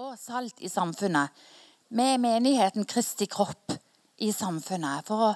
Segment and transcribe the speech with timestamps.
[0.00, 1.28] og salt i samfunnet.
[1.92, 3.74] Med menigheten Kristi kropp
[4.24, 5.04] i samfunnet.
[5.04, 5.32] For å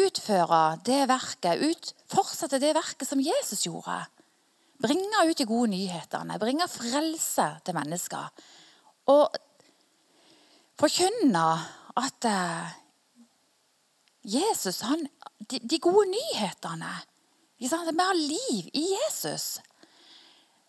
[0.00, 3.98] utføre det verket, ut, fortsette det verket som Jesus gjorde.
[4.80, 8.30] Bringe ut de gode nyhetene, bringe frelse til mennesker.
[9.12, 9.36] Og
[10.80, 11.46] forkynne
[12.00, 12.76] at eh,
[14.40, 15.04] Jesus, han,
[15.50, 16.94] de, de, gode nyhetene
[17.60, 19.58] Vi har liv i Jesus.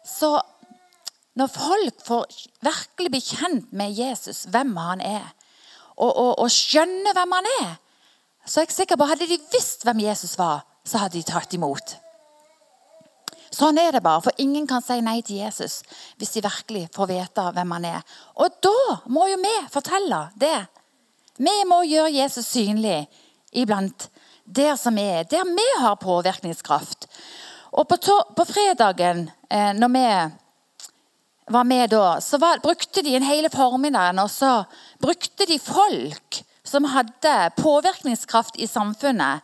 [0.03, 0.35] Så
[1.39, 2.25] når folk får
[2.65, 5.31] virkelig bli kjent med Jesus, hvem han er,
[5.95, 7.73] og, og, og skjønne hvem han er,
[8.45, 11.53] så er jeg sikker på hadde de visst hvem Jesus var, så hadde de tatt
[11.55, 11.95] imot.
[13.51, 15.81] Sånn er det bare, for ingen kan si nei til Jesus
[16.19, 18.05] hvis de virkelig får vite hvem han er.
[18.39, 20.59] Og da må jo vi fortelle det.
[21.35, 23.03] Vi må gjøre Jesus synlig
[23.51, 24.07] iblant
[24.45, 27.07] der som er, der vi har påvirkningskraft.
[27.71, 30.05] Og på, to, på fredagen, eh, når vi
[31.53, 34.61] var med da, så var, brukte de en hele formiddagen og så
[35.01, 39.41] brukte de folk som hadde påvirkningskraft i samfunnet.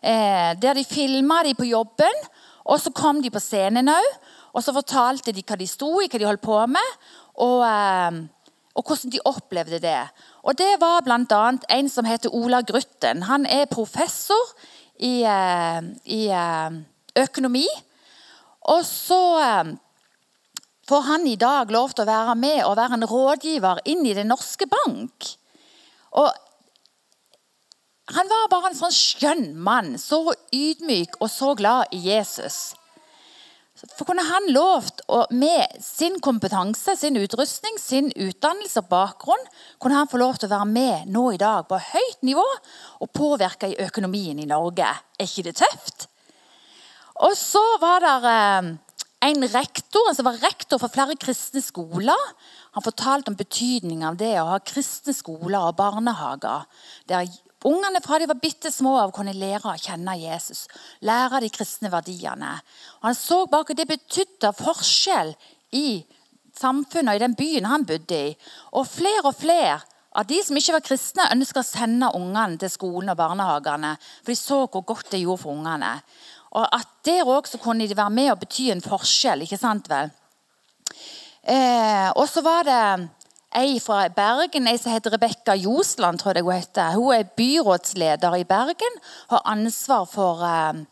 [0.00, 2.24] Eh, der de filma de på jobben,
[2.68, 4.08] og så kom de på scenen òg.
[4.56, 6.92] Og så fortalte de hva de sto i, hva de holdt på med,
[7.38, 8.20] og, eh,
[8.74, 10.00] og hvordan de opplevde det.
[10.42, 11.42] Og Det var bl.a.
[11.70, 13.22] en som heter Ola Grutten.
[13.22, 14.54] Han er professor
[14.98, 16.78] i, eh, i eh,
[17.16, 17.66] økonomi.
[18.68, 19.74] Og så eh,
[20.88, 24.16] får han i dag lov til å være med og være en rådgiver inn i
[24.16, 25.32] Den norske bank.
[26.16, 26.30] Og
[28.16, 30.22] han var bare en sånn skjønn mann, så
[30.54, 32.72] ydmyk og så glad i Jesus.
[33.78, 39.44] For kunne han lovt, og med sin kompetanse, sin utrustning, sin utdannelse og bakgrunn,
[39.78, 42.46] kunne han få lov til å være med nå i dag på høyt nivå
[43.04, 44.88] og påvirke i økonomien i Norge.
[44.88, 46.08] Er ikke det tøft?
[47.28, 48.72] Og så var det eh,
[49.20, 52.24] en rektor som var rektor for flere kristne skoler.
[52.76, 56.68] Han fortalte om betydningen av det å ha kristne skoler og barnehager.
[57.10, 57.26] Der
[57.66, 60.66] ungene fra de var bitte små av kunne lære å kjenne Jesus.
[61.02, 62.54] Lære de kristne verdiene.
[63.00, 65.34] Og han så bak hva det betydde forskjell
[65.74, 65.88] i
[66.58, 68.34] samfunnet og i den byen han bodde i.
[68.78, 69.80] Og flere og flere
[70.18, 73.92] av de som ikke var kristne, ønska å sende ungene til skolen og barnehagene.
[74.22, 75.98] For de så hvor godt det gjorde for ungene.
[76.50, 79.42] Og at der òg kunne de være med og bety en forskjell.
[79.42, 80.10] ikke sant vel?
[81.48, 83.08] Eh, og så var det
[83.56, 86.18] ei fra Bergen, ei som heter Rebekka Josland.
[86.18, 86.94] tror jeg Hun heter.
[86.94, 89.00] Hun er byrådsleder i Bergen.
[89.30, 90.84] Har ansvar for eh,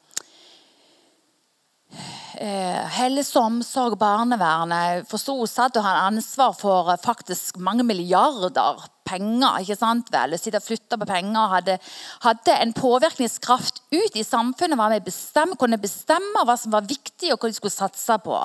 [2.40, 5.06] eh, og omsorg, barnevernet.
[5.10, 9.60] Forsto hun satt og hadde ansvar for eh, faktisk mange milliarder penger.
[9.62, 10.36] ikke sant vel?
[10.38, 11.48] Sitte og flytte på penger.
[11.52, 11.78] Hadde,
[12.24, 14.78] hadde en påvirkningskraft ut i samfunnet.
[14.78, 18.42] Var med bestemme, kunne bestemme hva som var viktig, og hva de skulle satse på.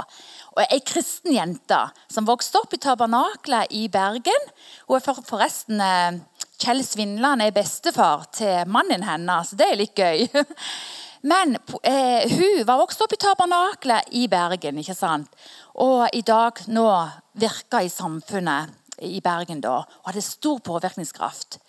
[0.55, 1.81] Og Ei kristen jente
[2.11, 4.49] som vokste opp i tabernaklet i Bergen.
[4.87, 6.21] Hun er for, forresten eh,
[6.61, 9.55] Kjell Svindland er bestefar til mannen hennes.
[9.57, 10.27] Det er litt gøy.
[11.21, 14.79] Men eh, hun var også oppe i tabernakelet i Bergen.
[14.81, 15.29] ikke sant?
[15.81, 16.87] Og i dag nå
[17.41, 18.73] virker i samfunnet
[19.05, 21.59] i Bergen da, og hadde stor påvirkningskraft.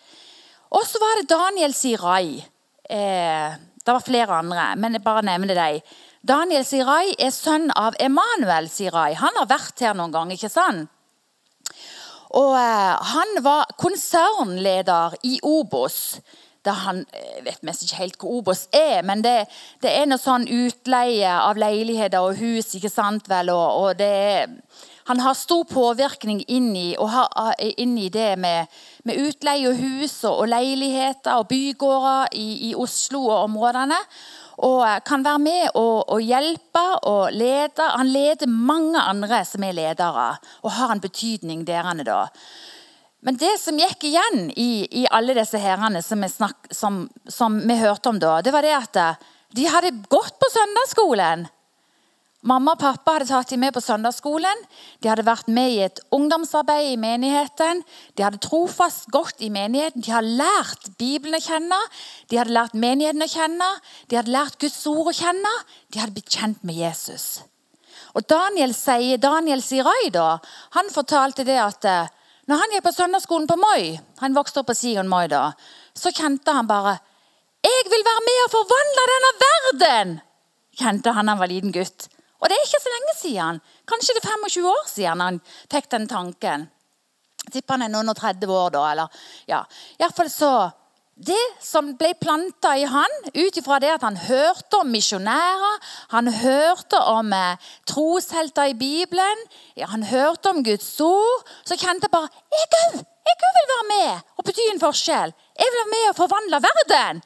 [0.72, 2.40] Og så var det Daniel Sirai.
[2.88, 5.80] Eh, det var flere andre, men jeg bare nevner dem.
[6.22, 9.12] Daniel Sirai er sønn av Emanuel Sirai.
[9.18, 10.38] Han har vært her noen ganger.
[10.38, 10.88] ikke sant?
[12.32, 16.20] Og eh, Han var konsernleder i Obos
[16.66, 19.34] da han jeg vet mest ikke helt hva Obos er, men det,
[19.82, 22.74] det, er noe sånn utleie av leiligheter og hus.
[22.78, 24.62] ikke sant vel, og, og det
[25.10, 28.70] Han har stor påvirkning inn i, har, inn i det med,
[29.02, 33.98] med, utleie og hus og, og leiligheter og bygårder i, i, Oslo og områdene.
[34.62, 37.88] Og kan være med og, og hjelpe og lede.
[37.96, 41.90] Han leder mange andre som er ledere, og har en betydning der.
[42.06, 42.28] da.
[43.22, 46.24] Men det som gikk igjen i, i alle disse herrene som,
[46.74, 50.48] som, som, vi hørte om da, det var det at eh, de hadde gått på
[50.50, 51.44] søndagsskolen.
[52.42, 54.64] Mamma og pappa hadde tatt dem med på søndagsskolen.
[54.98, 57.84] De hadde vært med i et ungdomsarbeid i menigheten.
[58.18, 60.02] De hadde trofast gått i menigheten.
[60.02, 61.78] De hadde lært Bibelen å kjenne.
[62.26, 63.68] De hadde lært menigheten å kjenne.
[64.10, 65.52] De hadde lært Guds ord å kjenne.
[65.94, 67.28] De hadde blitt kjent med Jesus.
[68.18, 70.34] Og Daniel sier, Daniel Sirai da,
[70.74, 72.10] han fortalte det at eh,
[72.50, 75.52] når han gikk på søndagsskolen på Moi, han vokste opp på Sion Moi da,
[75.94, 76.98] så kjente han bare
[77.62, 80.20] 'Jeg vil være med og forvandle denne verden!'
[80.78, 82.08] kjente han han var liten gutt.
[82.40, 83.60] Og det er ikke så lenge siden.
[83.86, 85.40] Kanskje det er 25 år siden han
[85.70, 86.70] fikk den tanken.
[87.52, 88.90] Tipper han er noen og 30 år da.
[88.90, 89.08] eller
[89.46, 89.60] ja.
[89.98, 90.52] I hvert fall så
[91.16, 95.74] det som ble planta i han, ut ifra det at han hørte om misjonærer,
[96.14, 99.44] han hørte om eh, troshelter i Bibelen,
[99.78, 104.46] han hørte om Guds ord, så kjente jeg bare jeg òg vil være med og
[104.46, 105.34] bety en forskjell.
[105.58, 107.22] Jeg vil være med og forvandle verden.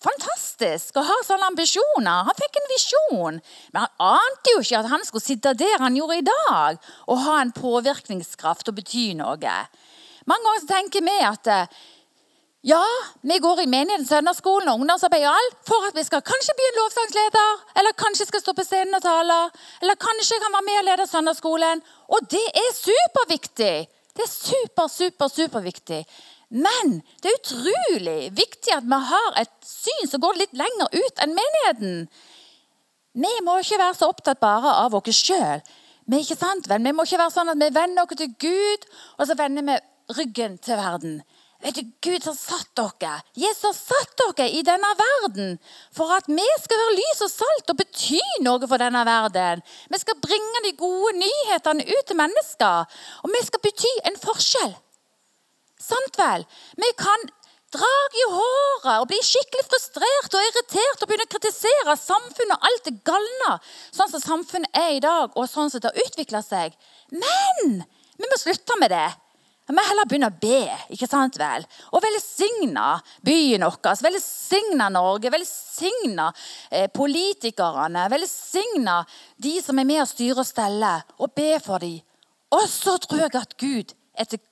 [0.00, 2.24] Fantastisk å ha sånne ambisjoner.
[2.24, 3.40] Han fikk en visjon.
[3.74, 7.24] Men han ante jo ikke at han skulle sitte der han gjorde i dag, og
[7.26, 9.56] ha en påvirkningskraft og bety noe.
[10.30, 11.80] Mange ganger tenker vi at eh,
[12.62, 12.84] ja,
[13.20, 16.66] vi går i menigheten, søndagsskolen og ungdomsarbeid og alt for at vi skal kanskje bli
[16.68, 19.38] en lovsangsleder, eller kanskje skal stå på scenen og tale,
[19.80, 21.80] eller kanskje kan være med og lede søndagsskolen.
[22.12, 23.76] Og det er superviktig.
[24.12, 26.02] Det er super, super, superviktig.
[26.50, 31.24] Men det er utrolig viktig at vi har et syn som går litt lenger ut
[31.24, 32.08] enn menigheten.
[33.24, 35.62] Vi må ikke være så opptatt bare av oss sjøl.
[36.10, 39.78] Vi, må ikke være sånn at vi vender oss til Gud, og så vender vi
[40.18, 41.20] ryggen til verden.
[41.60, 45.58] Vet du, Gud har satt dere Jesus har satt dere i denne verden
[45.96, 49.60] for at vi skal være lys og salt og bety noe for denne verden.
[49.92, 52.96] Vi skal bringe de gode nyhetene ut til mennesker.
[53.24, 54.72] Og vi skal bety en forskjell.
[55.80, 56.48] Sant vel?
[56.80, 57.28] Vi kan
[57.74, 62.68] drag i håret og bli skikkelig frustrert og irritert og begynne å kritisere samfunnet og
[62.70, 63.56] alt det galne,
[63.94, 66.74] sånn som samfunnet er i dag, og sånn som det har utvikla seg.
[67.12, 67.82] Men
[68.16, 69.08] vi må slutte med det.
[69.70, 71.62] Vi må heller begynne å be ikke sant vel?
[71.94, 72.86] og velsigne
[73.22, 76.26] byen vår, velsigne Norge, velsigne
[76.74, 78.96] eh, politikerne, velsigne
[79.38, 80.90] de som er med å styre og stelle,
[81.22, 82.02] og be for dem.
[82.50, 84.42] Og så tror jeg at Gud etter,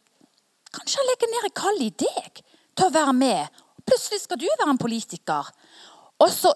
[0.69, 2.43] Kanskje han legger ned et kall i deg
[2.77, 3.61] til å være med.
[3.89, 5.49] Plutselig skal du være en politiker.
[6.21, 6.53] Og så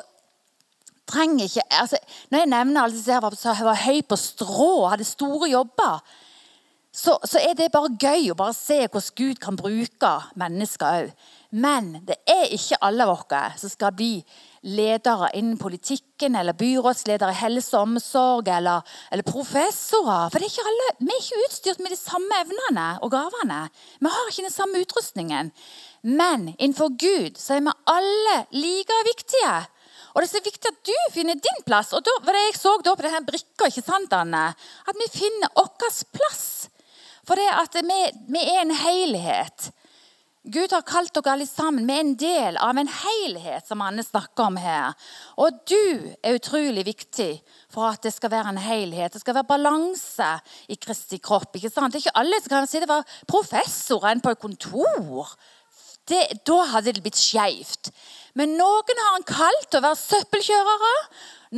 [1.09, 1.99] trenger ikke altså,
[2.31, 6.21] Når jeg nevner alle disse som var høy på strå, hadde store jobber
[6.93, 11.31] så, så, er det bare gøy å bare se hvordan Gud kan bruke mennesker òg.
[11.53, 14.23] Men det er ikke alle av oss som skal bli
[14.69, 20.29] ledere innen politikken eller byrådsledere i helse og omsorg eller, eller professorer.
[20.33, 23.67] For er alle, vi er ikke utstyrt med de samme evnene og gavene.
[24.01, 25.53] Vi har ikke den samme utrustningen.
[26.03, 29.55] Men innenfor Gud så er vi alle like viktige.
[30.13, 31.95] Og det er så viktig at du finner din plass.
[31.97, 34.51] Og da det jeg så da på denne brikka, ikke sant, Anne?
[34.89, 35.73] At vi finner vår
[36.13, 36.69] plass.
[37.27, 38.01] For det at vi,
[38.35, 39.71] vi er en helhet.
[40.43, 41.87] Gud har kalt dere alle sammen.
[41.87, 44.97] Vi er en del av en helhet, som Anne snakker om her.
[45.39, 47.31] Og du er utrolig viktig
[47.71, 49.15] for at det skal være en helhet.
[49.15, 50.33] Det skal være balanse
[50.67, 51.55] i Kristi kropp.
[51.55, 51.95] ikke sant?
[51.95, 55.31] Det er ikke alle som kan si det var professoren på et kontor.
[56.11, 57.93] Det, da hadde det blitt skeivt.
[58.39, 60.93] Men noen har han kalt til å være søppelkjørere.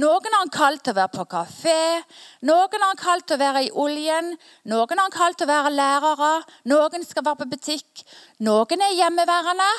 [0.02, 2.02] Noen har han kalt til å være på kafé,
[2.42, 4.32] noen har han kalt til å være i oljen,
[4.66, 6.30] noen har han kalt til å være lærere,
[6.66, 8.02] noen skal være på butikk,
[8.42, 9.70] noen er hjemmeværende.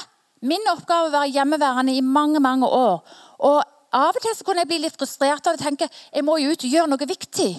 [0.47, 3.01] Min oppgave er å være hjemmeværende i mange mange år.
[3.43, 3.59] Og
[3.95, 6.51] Av og til så kunne jeg bli litt frustrert av å tenke jeg må jo
[6.51, 7.53] ut og gjøre noe viktig.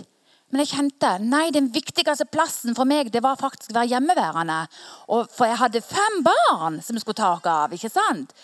[0.52, 4.58] Men jeg kjente nei, den viktigste plassen for meg det var faktisk å være hjemmeværende.
[5.16, 7.72] Og for jeg hadde fem barn som jeg skulle ta av.
[7.72, 8.34] ikke sant?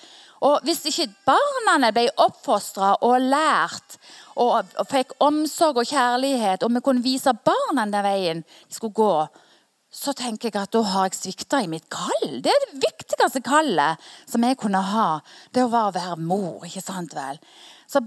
[0.42, 3.98] Og Hvis ikke barna ble oppfostra og lært
[4.42, 9.14] og, fikk omsorg og kjærlighet, og vi kunne vise barna den veien de skulle gå,
[9.92, 12.40] så tenker jeg at da har jeg svikta i mitt kall.
[12.42, 15.20] Det er det viktigste kallet som jeg kunne ha.
[15.52, 16.64] Det var å være mor.
[16.64, 17.38] ikke sant vel?
[17.86, 18.00] Så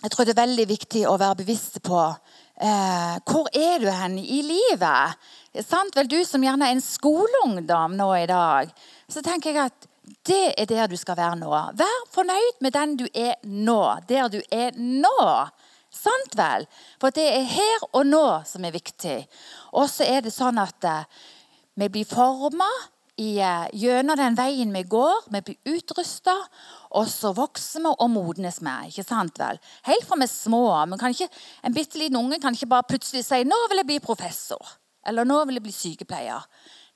[0.00, 4.16] jeg tror det er veldig viktig å være bevisst på eh, hvor er du hen
[4.18, 5.20] i livet.
[5.62, 8.72] Sant vel, Du som gjerne er en skoleungdom nå i dag,
[9.08, 11.50] så tenker jeg at det er der du skal være nå.
[11.50, 13.80] Vær fornøyd med den du er nå.
[14.08, 15.20] Der du er nå.
[15.94, 16.66] Sant vel?
[17.00, 19.20] For det er her og nå som er viktig.
[19.78, 21.06] Og så er det sånn at uh,
[21.80, 25.28] vi blir forma uh, gjennom den veien vi går.
[25.32, 26.34] Vi blir utrusta,
[26.98, 28.76] og så vokser vi og modnes vi.
[28.90, 29.60] ikke sant vel?
[29.88, 30.64] Helt fra vi er små.
[31.08, 31.30] Ikke,
[31.62, 34.78] en bitte liten unge kan ikke bare plutselig si 'nå vil jeg bli professor'.
[35.06, 36.44] Eller 'nå vil jeg bli sykepleier'.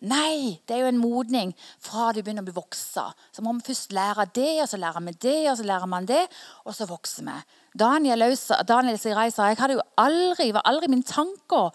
[0.06, 1.50] Nei, det er jo en modning
[1.82, 3.02] fra du begynner å bli vokse.
[3.34, 6.06] Så må vi først lære det, og så lærer vi det, og så lærer man
[6.06, 6.20] det,
[6.62, 7.34] og så vokser vi.
[7.78, 8.22] Daniel,
[8.68, 11.72] Daniel Sirai sa jeg hadde jo aldri, var aldri min tanke å,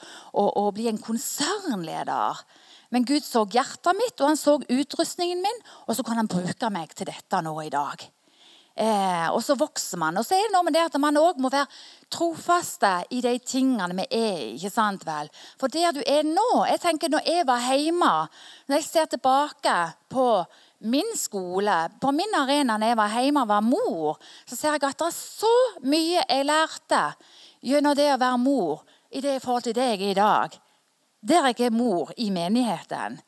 [0.47, 2.39] å, bli en konsernleder.
[2.95, 6.71] Men Gud så hjertet mitt, og han så utrustningen min, og så kan han bruke
[6.71, 8.07] meg til dette nå i dag.
[8.73, 10.17] Eh, og så vokser man.
[10.17, 11.69] Og så er det noe med det at man òg må være
[12.13, 14.47] trofaste i de tingene vi er i.
[14.55, 15.29] ikke sant vel?
[15.61, 18.13] For der du er nå jeg tenker Når jeg var hjemme,
[18.67, 19.75] når jeg ser tilbake
[20.09, 20.27] på
[20.89, 24.83] min skole, på min arena når jeg var hjemme og var mor, så ser jeg
[24.83, 25.53] at det er så
[25.85, 27.03] mye jeg lærte
[27.61, 30.57] gjennom det å være mor i det forhold til det jeg er i dag.
[31.21, 33.21] Der jeg er mor i menigheten.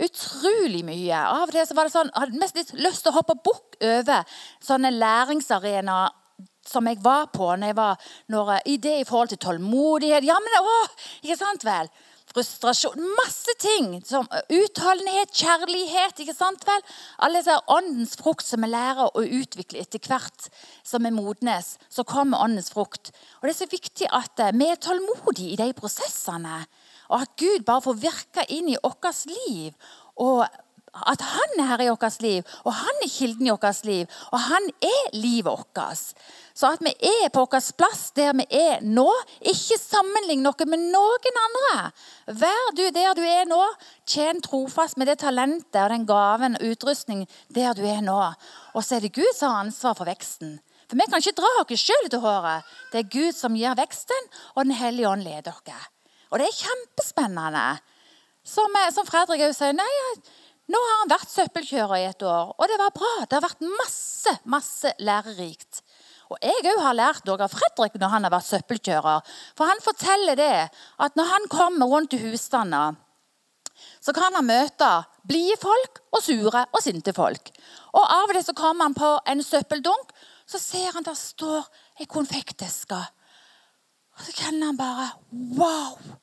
[0.00, 1.18] Utrolig mye.
[1.18, 3.36] Av og til så var det sånn, Jeg hadde mest litt lyst til å hoppe
[3.44, 4.24] bukk over
[4.62, 6.18] sånne læringsarenaer
[6.66, 10.24] som jeg var på når jeg var, når, i det i forhold til tålmodighet.
[10.24, 10.78] Ja, men å,
[11.22, 11.90] ikke sant vel?
[12.32, 14.00] frustrasjon Masse ting.
[14.04, 16.20] som Utholdenhet, kjærlighet.
[16.20, 16.80] ikke sant vel?
[17.18, 20.48] Alle disse åndens frukt som vi lærer å utvikle etter hvert
[20.84, 21.76] som vi modnes.
[21.88, 23.12] Så kommer åndens frukt.
[23.40, 26.64] Og Det er så viktig at eh, vi er tålmodige i de prosessene.
[27.08, 29.72] Og at Gud bare får virke inn i vårt liv.
[30.20, 30.46] Og
[30.92, 34.06] at han er her i vårt liv, og han er kilden i vårt liv.
[34.30, 36.02] Og han er livet vårt.
[36.54, 39.08] Så at vi er på vår plass der vi er nå.
[39.40, 41.78] Ikke sammenlign noe med noen andre.
[42.42, 43.62] Vær du der du er nå.
[44.04, 48.20] Tjen trofast med det talentet og den gaven og utrustning der du er nå.
[48.76, 50.58] Og så er det Gud som har ansvar for veksten.
[50.90, 52.68] For vi kan ikke dra oss sjøl til håret.
[52.92, 55.91] Det er Gud som gir veksten, og Den hellige ånd leder dere.
[56.32, 57.66] Og det er kjempespennende.
[58.42, 59.76] Som, som Fredrik òg sier.
[59.76, 59.90] Nei,
[60.72, 63.12] nå har han vært søppelkjører i et år, og det var bra.
[63.26, 65.82] Det har vært masse, masse lærerikt.
[66.32, 69.32] Og Jeg òg har lært noe av Fredrik når han har vært søppelkjører.
[69.58, 70.58] For han forteller det
[71.04, 72.94] at når han kommer rundt i husstanda,
[74.00, 74.88] så kan han møte
[75.28, 77.52] blide folk og sure og sinte folk.
[77.92, 80.14] Og Av og til så kommer han på en søppeldunk,
[80.48, 81.68] så ser han der står
[82.00, 82.98] ei konfekteske.
[84.16, 85.12] Og så kjenner han bare
[85.58, 86.21] Wow!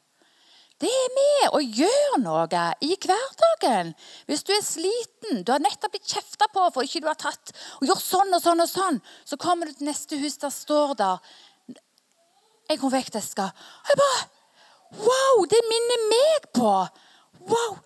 [0.79, 3.91] Det er med å gjøre noe i hverdagen.
[4.29, 7.51] Hvis du er sliten, du har nettopp blitt kjefta på for ikke du har tatt
[7.81, 10.95] og gjort sånn og sånn, og sånn, så kommer du til neste hus, der står
[11.01, 11.19] der
[12.69, 13.51] en konfekteske.
[13.89, 14.27] Jeg bare
[14.89, 15.43] Wow!
[15.45, 16.71] Det minner meg på
[17.51, 17.77] Wow!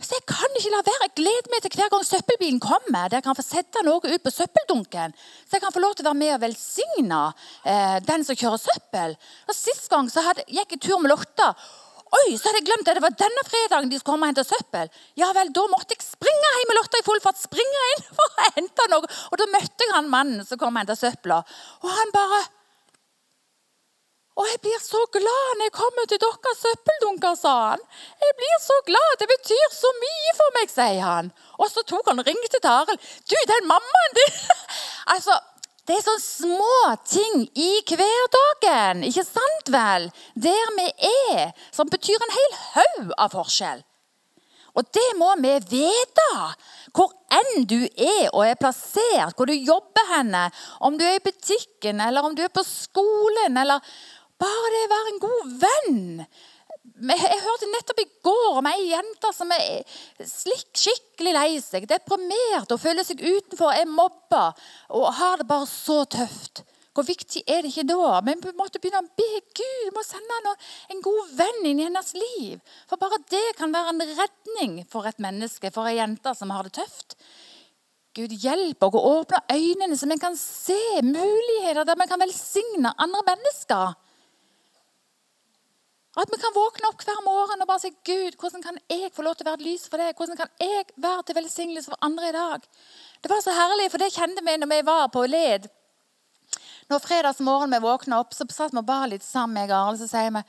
[0.00, 1.06] Så Jeg kan ikke la være.
[1.06, 3.08] Jeg gleder meg til hver gang søppelbilen kommer.
[3.08, 5.12] Der jeg kan få sette noe ut på søppeldunken.
[5.44, 7.20] Så jeg kan få lov til å være med og velsigne
[7.68, 9.16] eh, den som kjører søppel.
[9.44, 11.50] Og Sist gang så hadde, gikk jeg tur med Lotta.
[12.10, 12.96] Oi, så hadde jeg glemt det.
[12.98, 14.88] det var denne fredagen de skulle komme og hente søppel.
[15.20, 18.26] Ja vel, Da måtte jeg springe hjem med Lotta i full fart, springe inn for
[18.26, 19.10] å hente noe.
[19.30, 21.42] Og Da møtte jeg han mannen som kom og hentet søpla.
[21.84, 22.42] Og han bare
[24.40, 27.82] og jeg blir så glad når jeg kommer til deres søppeldunker, sa han.
[28.24, 31.28] Jeg blir så glad, det betyr så mye for meg, sier han.
[31.60, 33.10] Og så tok han og ringte til Arild.
[33.28, 34.38] Du, den mammaen din
[35.12, 35.36] Altså,
[35.88, 40.08] det er sånne små ting i hverdagen, ikke sant vel?
[40.34, 43.82] Der vi er, som betyr en hel haug av forskjell.
[44.78, 46.28] Og det må vi vite.
[46.94, 50.46] Hvor enn du er og er plassert, hvor du jobber henne,
[50.80, 53.82] om du er i butikken eller om du er på skolen, eller
[54.40, 56.24] bare det å være en god venn
[57.00, 59.80] jeg hørte nettopp i går om ei jente som er
[60.20, 64.50] skikkelig lei seg, deprimert og føler seg utenfor, er mobba
[64.96, 66.64] og har det bare så tøft.
[66.90, 68.18] Hvor viktig er det ikke da?
[68.26, 70.54] Men vi måtte begynne å be Gud må sende henne
[70.90, 72.58] en god venn inn i hennes liv.
[72.90, 76.66] For bare det kan være en redning for et menneske, for ei jente som har
[76.66, 77.14] det tøft.
[78.18, 82.90] Gud hjelp oss å åpne øynene så vi kan se muligheter der vi kan velsigne
[82.98, 83.94] andre mennesker.
[86.18, 89.22] At vi kan våkne opp hver morgen og bare si Gud, hvordan kan jeg få
[89.22, 90.16] lov til å være et lys for deg?
[90.18, 92.64] Hvordan kan jeg være til velsignelse for andre i dag?
[93.22, 95.68] Det var så herlig, for det kjente vi når vi var på led.
[96.90, 100.10] Når fredagsmorgen vi våkna opp, så satt vi bare litt sammen, jeg og Arle, så
[100.10, 100.42] sier vi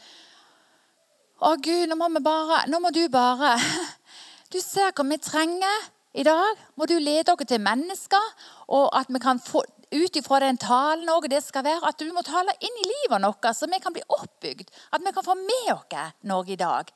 [1.41, 3.53] Å, Gud, nå må, bare, nå må du bare
[4.53, 5.85] Du ser hva vi trenger
[6.17, 6.57] i dag.
[6.75, 8.33] Må du lede oss til mennesker,
[8.73, 12.11] og at vi kan få ut ifra den talen også, det skal være at du
[12.15, 14.71] må tale inn i livet vårt, så vi kan bli oppbygd.
[14.91, 16.91] At vi kan få med oss noe i dag.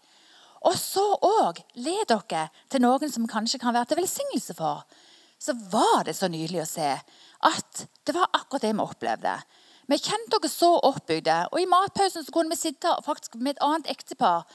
[0.66, 4.86] Og så òg led dere til noen som kanskje kan være til velsignelse for.
[5.38, 6.90] Så var det så nydelig å se
[7.46, 9.36] at det var akkurat det vi opplevde.
[9.86, 11.36] Vi kjente oss så oppbygde.
[11.52, 14.48] Og i matpausen så kunne vi sitte faktisk med et annet ektepar.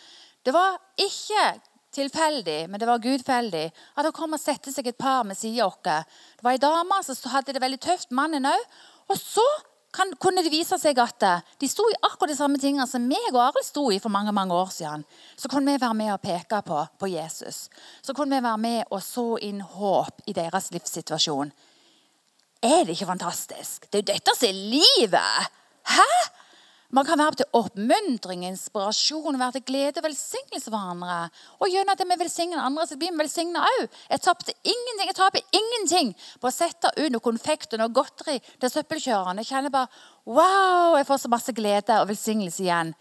[0.43, 1.61] Det var ikke
[1.95, 5.65] tilfeldig, men det var gudfeldig, at det kom og sette seg et par med siden
[5.65, 6.21] av oss.
[6.37, 8.65] Det var ei dame som hadde det veldig tøft, mannen òg.
[9.11, 9.47] Og så
[9.95, 13.03] kan, kunne det vise seg at eh, de sto i akkurat de samme tingene som
[13.11, 15.05] meg og Arild sto i for mange mange år siden.
[15.37, 17.65] Så kunne vi være med og peke på, på Jesus.
[18.03, 21.51] Så kunne vi være med og så inn håp i deres livssituasjon.
[22.63, 23.89] Er det ikke fantastisk?
[23.89, 25.57] Det er jo dette som er livet!
[25.91, 26.11] Hæ?
[26.91, 31.19] Man kan være til oppmuntring, inspirasjon, være til glede og velsignelse for andre.
[31.63, 33.85] Og gjennom at vi velsigner andre, så blir vi velsigna òg.
[34.11, 36.11] Jeg tapte ingenting, jeg taper ingenting
[36.43, 39.39] på å sette ut noe konfekt og noe godteri til søppelkjøreren.
[39.39, 39.87] Jeg kjenner bare
[40.27, 42.93] Wow, jeg får så masse glede og velsignelse igjen.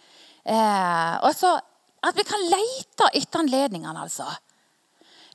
[0.45, 1.57] Eh, og så
[1.99, 4.23] At vi kan lete etter anledningene, altså.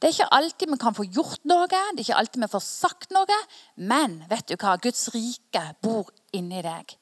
[0.00, 2.64] Det er ikke alltid vi kan få gjort noe, det er ikke alltid vi får
[2.64, 3.37] sagt noe.
[3.76, 4.78] Men vet du hva?
[4.80, 6.96] Guds rike bor inni deg.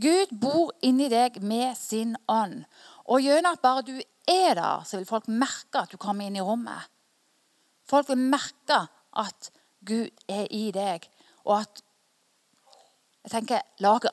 [0.00, 2.64] Gud bor inni deg med sin ånd.
[3.06, 6.38] Og gjennom at bare du er der, så vil folk merke at du kommer inn
[6.38, 6.90] i rommet.
[7.86, 8.82] Folk vil merke
[9.16, 9.50] at
[9.86, 11.06] Gud er i deg,
[11.46, 11.82] og at
[13.26, 14.06] jeg tenker, Lag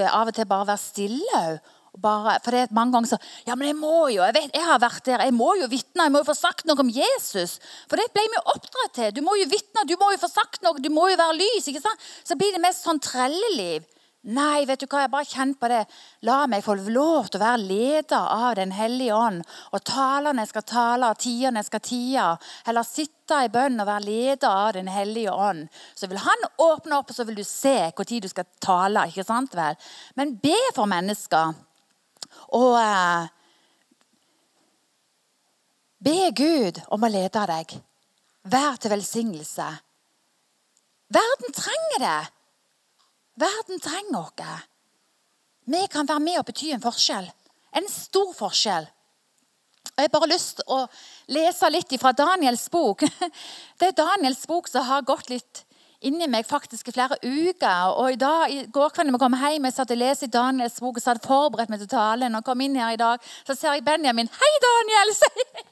[0.00, 1.60] av og til bare være stille òg.
[2.00, 4.78] For det er mange ganger så Ja, men jeg må jo jeg vet, jeg har
[4.80, 7.58] vært der, jeg må jo vitne, jeg må jo få sagt noe om Jesus.
[7.90, 9.10] For det ble vi oppdratt til.
[9.16, 11.66] Du må jo vitne, du må jo få sagt noe, du må jo være lys.
[11.68, 12.06] ikke sant?
[12.24, 13.84] Så blir det mest sånn trelleliv.
[14.28, 15.80] Nei, vet du hva, jeg bare kjenn på det.
[16.28, 19.40] La meg få lov til å være leder av Den hellige ånd.
[19.72, 22.26] Og talene skal tale, og tidene skal tie.
[22.68, 25.70] Eller sitte i bønn og være leder av Den hellige ånd.
[25.96, 29.06] Så vil han åpne opp, og så vil du se når du skal tale.
[29.08, 29.78] ikke sant vel?
[30.16, 31.54] Men be for mennesker.
[32.60, 33.30] Og eh,
[36.04, 37.72] be Gud om å lede deg.
[38.52, 39.70] Vær til velsignelse.
[41.08, 42.20] Verden trenger det.
[43.40, 44.66] Verden trenger oss.
[45.70, 47.28] Vi kan være med og bety en forskjell.
[47.76, 48.88] En stor forskjell.
[49.90, 50.80] Og Jeg har bare lyst til å
[51.32, 53.04] lese litt fra Daniels bok.
[53.78, 55.64] Det er Daniels bok som har gått litt
[56.00, 57.94] inni meg faktisk i flere uker.
[58.00, 60.32] Og i dag, i går kveld da vi kom hjem, jeg satt og leste i
[60.32, 62.36] Daniels bok og så hadde forberedt meg til talen.
[62.36, 64.28] Og kom inn her i dag, så ser jeg Benjamin.
[64.28, 65.68] 'Hei, Daniel!'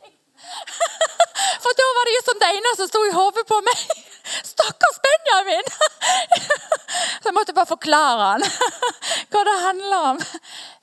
[1.62, 3.83] For da var det jo som det ene som sto i hodet på meg.
[4.52, 5.71] Stakkars Benjamin!
[7.21, 8.45] Så jeg måtte bare forklare han
[9.28, 10.21] hva det handler om.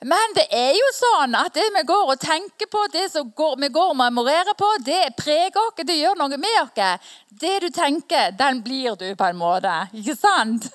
[0.05, 3.31] Men det er jo sånn at det vi går og tenker på, det som
[3.61, 7.09] vi går og memorerer på, det preger oss, det gjør noe med oss.
[7.29, 9.73] Det du tenker, den blir du på en måte.
[9.97, 10.69] Ikke sant?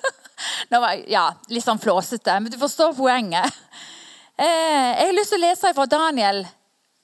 [0.71, 3.61] Nå var ja, Litt sånn flåsete, men du forstår poenget.
[4.41, 6.43] Eh, jeg har lyst til å lese fra Daniel.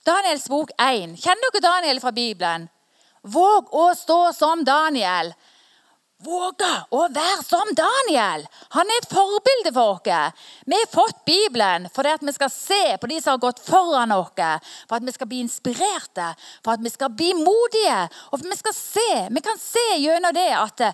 [0.07, 1.17] Daniels bok 1.
[1.19, 2.69] Kjenner dere Daniel fra Bibelen?
[3.27, 5.33] Våg å stå som Daniel.
[6.23, 8.45] Våge å være som Daniel.
[8.73, 10.47] Han er et forbilde for oss.
[10.65, 14.15] Vi har fått Bibelen for at vi skal se på de som har gått foran
[14.15, 14.31] oss.
[14.87, 16.31] For at vi skal bli inspirerte,
[16.63, 17.99] for at vi skal bli modige.
[18.31, 20.87] Og for at vi skal se, vi kan se gjennom det at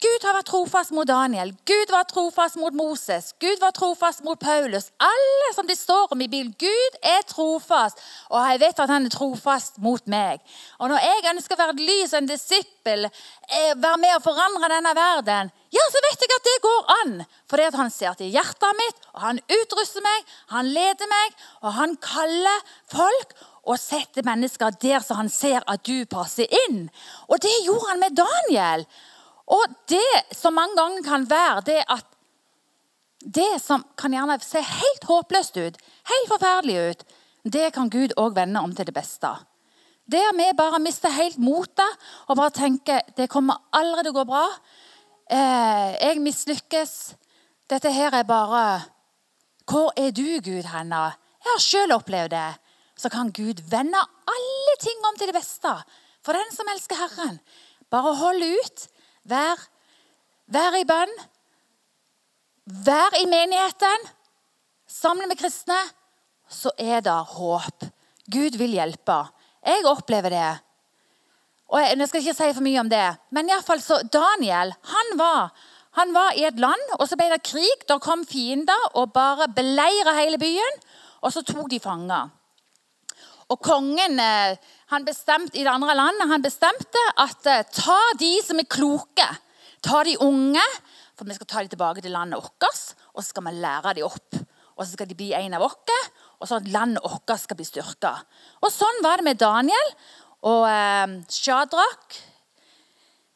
[0.00, 4.40] Gud har vært trofast mot Daniel, Gud var trofast mot Moses, Gud var trofast mot
[4.40, 4.86] Paulus.
[4.96, 6.54] Alle som det står om i Bibelen.
[6.56, 10.40] Gud er trofast, og jeg vet at han er trofast mot meg.
[10.80, 14.24] Og Når jeg ønsker å være et lys og en disippel, eh, være med å
[14.24, 17.14] forandre denne verden, ja, så vet jeg at det går an.
[17.52, 21.76] Fordi at han ser til hjertet mitt, og han utruster meg, han leder meg, og
[21.76, 23.36] han kaller folk
[23.68, 26.86] og setter mennesker der så han ser at du passer inn.
[27.28, 28.88] Og det gjorde han med Daniel.
[29.50, 32.06] Og det som mange ganger kan være, det at
[33.20, 37.02] det som kan gjerne se helt håpløst ut, helt forferdelig ut,
[37.44, 39.28] det kan Gud òg vende om til det beste.
[40.10, 44.24] Der vi bare mister helt motet og bare tenker det kommer aldri til å gå
[44.26, 44.46] bra.
[45.30, 46.94] Eh, jeg mislykkes.
[47.70, 48.82] Dette her er bare
[49.70, 51.12] Hvor er du, Gud, henne?
[51.44, 52.48] Jeg har sjøl opplevd det.
[52.98, 55.70] Så kan Gud vende alle ting om til det beste.
[56.26, 57.38] For den som elsker Herren.
[57.90, 58.89] Bare holde ut.
[59.28, 59.60] Vær,
[60.48, 61.12] vær i bønn.
[62.86, 64.08] Vær i menigheten.
[64.86, 65.78] Sammen med kristne.
[66.50, 67.86] Så er det håp.
[68.30, 69.22] Gud vil hjelpe.
[69.66, 70.50] Jeg opplever det.
[71.70, 74.72] Og jeg, jeg skal ikke si for mye om det, men i fall så Daniel
[74.90, 75.52] han var,
[75.98, 77.86] han var i et land, og så ble det krig.
[77.86, 80.82] Da kom fiender og bare beleira hele byen.
[81.20, 82.30] Og så tok de fanger.
[83.50, 84.58] Og kongen eh,
[84.92, 89.26] han bestemte, i det andre landet han bestemte at eh, ta de som er kloke,
[89.82, 90.62] ta de unge,
[91.18, 94.06] for vi skal ta de tilbake til landet vårt, og så skal vi lære de
[94.06, 94.40] opp.
[94.78, 95.96] Og så skal de bli en av oss,
[96.40, 98.14] og så at landet vårt skal bli styrka.
[98.64, 99.90] Og sånn var det med Daniel
[100.48, 102.20] og eh, Shadrach,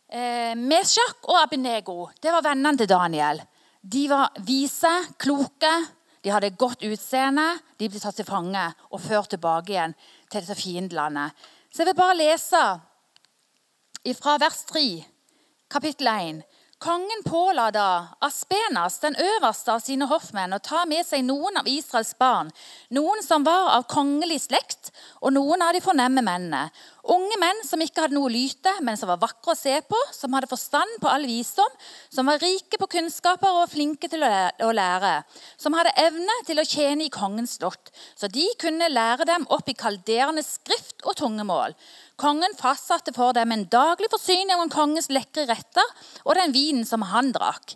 [0.08, 1.98] eh, Meshach og Abinego.
[2.16, 3.42] Det var vennene til Daniel.
[3.84, 5.74] De var vise, kloke,
[6.24, 7.44] de hadde godt utseende.
[7.78, 9.94] De ble tatt til fange og ført tilbake igjen
[10.30, 11.36] til dette fiendelandet.
[11.68, 12.62] Så jeg vil bare lese
[14.18, 14.84] fra vers 3,
[15.70, 16.42] kapittel 1.
[16.84, 21.68] Kongen påla da Aspenas, den øverste av sine hoffmenn, å ta med seg noen av
[21.70, 22.50] Israels barn,
[22.92, 24.90] noen som var av kongelig slekt,
[25.24, 26.66] og noen av de fornemme mennene.
[27.08, 30.36] Unge menn som ikke hadde noe lyte, men som var vakre å se på, som
[30.36, 31.72] hadde forstand på all visdom,
[32.12, 35.16] som var rike på kunnskaper og flinke til å lære,
[35.56, 39.72] som hadde evne til å tjene i kongens slott, så de kunne lære dem opp
[39.72, 41.72] i kalderende skrift og tungemål.
[42.20, 47.02] Kongen fastsatte for dem en daglig forsyning om kongens lekre retter og den vinen som
[47.10, 47.74] han drakk.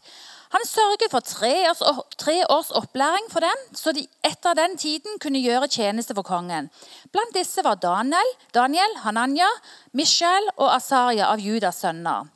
[0.55, 5.69] Han sørget for tre års, opplæring for dem, så de etter den tiden kunne gjøre
[5.69, 6.71] tjeneste for kongen.
[7.13, 9.51] Blant disse var Daniel, Daniel Hananya,
[9.93, 12.31] Michel og Asaria av Judas sønner.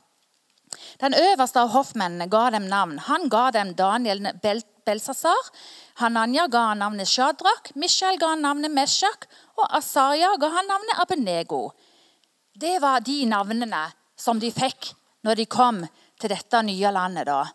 [1.01, 2.99] Den øverste av hoffmennene ga dem navn.
[3.07, 4.21] Han ga dem Daniel
[4.85, 5.49] Belsasar.
[6.01, 7.71] Hananya ga navnet Shadrach.
[7.75, 9.25] Mishael ga navnet Meshach.
[9.57, 11.71] Og Asaria ga han navnet Abenego.
[12.53, 13.81] Det var de navnene
[14.15, 14.91] som de fikk
[15.25, 15.79] når de kom
[16.21, 17.25] til dette nye landet.
[17.25, 17.47] da.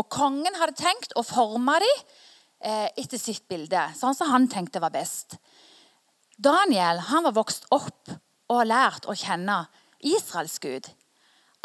[0.00, 1.98] Og kongen hadde tenkt å forme dem
[2.64, 5.36] eh, etter sitt bilde, sånn som han tenkte var best.
[6.38, 8.14] Daniel han var vokst opp
[8.48, 9.66] og lært å kjenne
[10.00, 10.88] Israels Gud.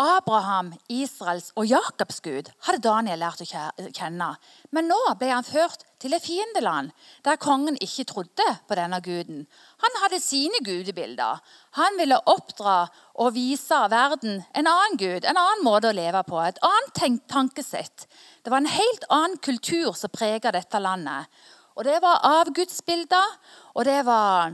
[0.01, 4.31] Abraham, Israels og Jakobs Gud hadde Daniel lært å kjenne.
[4.73, 6.89] Men nå ble han ført til et fiendeland,
[7.21, 9.45] der kongen ikke trodde på denne guden.
[9.85, 11.43] Han hadde sine gudebilder.
[11.77, 12.87] Han ville oppdra
[13.21, 18.07] og vise verden en annen gud, en annen måte å leve på, et annet tankesett.
[18.41, 21.29] Det var en helt annen kultur som preget dette landet.
[21.77, 23.37] Og Det var avgudsbilder,
[23.77, 24.53] og det var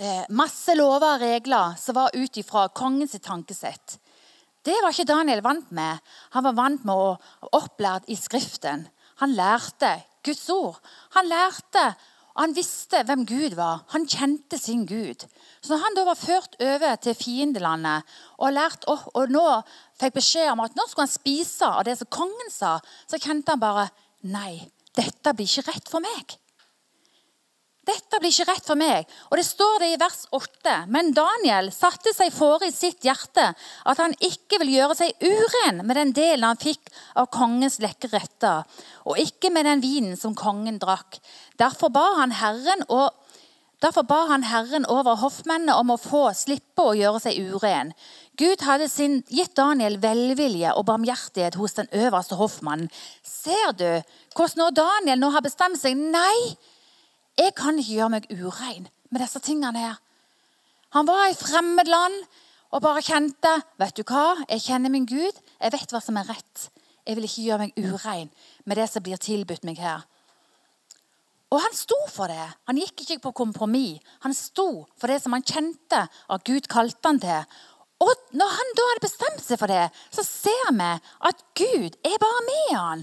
[0.00, 4.00] eh, masse lover og regler som var ut ifra kongens tankesett.
[4.66, 6.00] Det var ikke Daniel vant med.
[6.36, 8.86] Han var vant med å opplært i Skriften.
[9.22, 9.94] Han lærte
[10.24, 10.80] Guds ord.
[11.16, 11.84] Han lærte,
[12.40, 13.82] han visste hvem Gud var.
[13.92, 15.24] Han kjente sin Gud.
[15.60, 19.46] Så når han da var ført over til fiendelandet og, lært, og nå
[20.00, 23.52] fikk beskjed om at nå skulle han spise av det som kongen sa, så kjente
[23.52, 26.34] han bare Nei, dette blir ikke rett for meg.
[27.90, 29.08] Dette blir ikke rett for meg.
[29.30, 30.74] Og det står det i vers 8.
[30.94, 35.82] Men Daniel satte seg fore i sitt hjerte at han ikke vil gjøre seg uren
[35.82, 38.66] med den delen han fikk av kongens lekre retter,
[39.08, 41.18] og ikke med den vinen som kongen drakk.
[41.58, 43.10] Derfor ba han Herren, og,
[43.82, 47.94] derfor ba han herren over hoffmennene om å få slippe å gjøre seg uren.
[48.40, 52.90] Gud hadde sin, gitt Daniel velvilje og barmhjertighet hos den øverste hoffmannen.
[53.24, 53.88] Ser du
[54.36, 55.98] hvordan Daniel nå har bestemt seg?
[55.98, 56.54] Nei!
[57.38, 59.98] Jeg kan ikke gjøre meg urein med disse tingene her.
[60.94, 62.16] Han var i fremmed land
[62.74, 65.36] og bare kjente vet du hva, jeg kjenner min Gud.
[65.60, 66.70] Jeg vet hva som er rett.
[67.06, 68.30] Jeg vil ikke gjøre meg urein
[68.66, 70.04] med det som blir tilbudt meg her.
[71.50, 72.46] Og han sto for det.
[72.70, 73.98] Han gikk ikke på kompromiss.
[74.22, 77.56] Han sto for det som han kjente at Gud kalte han til.
[78.00, 80.90] Og når han da hadde bestemt seg for det, så ser vi
[81.28, 83.02] at Gud er bare med han.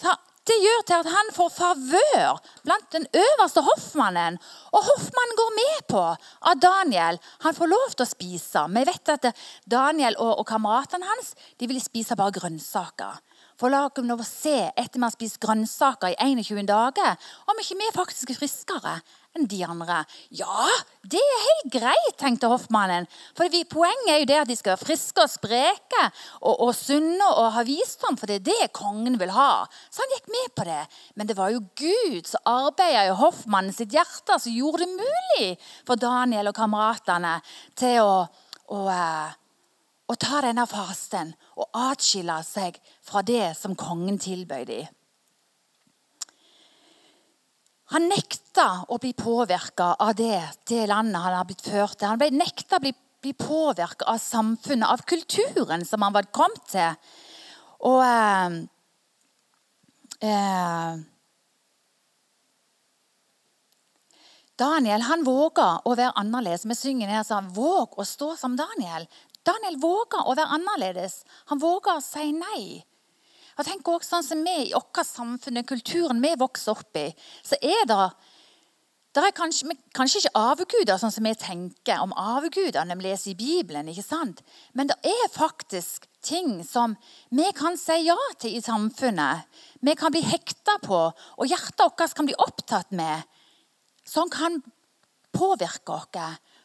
[0.00, 4.36] Så det gjør til at han får favør blant den øverste hoffmannen.
[4.76, 6.02] Og hoffmannen går med på
[6.50, 8.66] at Daniel han får lov til å spise.
[8.76, 9.30] Vi vet at
[9.64, 13.22] Daniel og, og kameratene hans de ville spise bare grønnsaker.
[13.56, 17.14] For la oss nå se etter vi har spist grønnsaker i 21 dager,
[17.48, 18.96] om ikke vi faktisk er friskere
[19.34, 20.00] enn de andre.
[20.34, 20.66] Ja,
[21.02, 23.08] det er helt greit, tenkte hoffmannen.
[23.36, 26.02] For Poenget er jo det at de skal være friske og spreke
[26.40, 29.64] og, og sunne og ha visdom, for det er det kongen vil ha.
[29.90, 30.80] Så han gikk med på det.
[31.18, 35.48] Men det var jo Gud som arbeidet i hoffmannen sitt hjerte, som gjorde det mulig
[35.86, 37.38] for Daniel og kameratene
[37.78, 38.18] til å,
[38.70, 39.30] å, eh,
[40.06, 44.92] å ta denne fasten og atskille seg fra det som kongen tilbød dem.
[47.92, 52.08] Han nekta å bli påvirka av det, det landet han har blitt ført til.
[52.08, 56.64] Han ble nekta å bli, bli påvirka av samfunnet, av kulturen som han var kommet
[56.72, 56.96] til.
[57.84, 58.56] Og eh,
[60.24, 61.02] eh,
[64.56, 66.64] Daniel han våga å være annerledes.
[66.64, 69.08] Vi synger her sånn Våg å stå som Daniel.
[69.44, 71.20] Daniel våga å være annerledes.
[71.50, 72.84] Han våga å si nei.
[73.54, 77.08] Jeg tenker også sånn som vi i vårt samfunn, kulturen vi vokser opp i,
[77.46, 78.00] så er det
[79.14, 83.30] der er kanskje, kanskje, ikke avguder sånn som vi tenker om avguder når vi leser
[83.30, 83.86] i Bibelen.
[83.86, 84.40] ikke sant?
[84.74, 86.96] Men det er faktisk ting som
[87.30, 89.46] vi kan si ja til i samfunnet.
[89.86, 93.22] Vi kan bli hekta på, og hjertet vårt kan bli opptatt med.
[94.02, 94.58] Som kan
[95.30, 96.10] påvirke oss